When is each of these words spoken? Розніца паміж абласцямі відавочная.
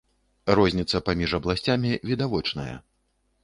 Розніца 0.59 1.03
паміж 1.11 1.37
абласцямі 1.41 1.95
відавочная. 2.13 2.69